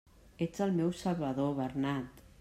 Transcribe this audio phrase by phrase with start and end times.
[0.45, 2.25] Ets el meu salvador, Bernat!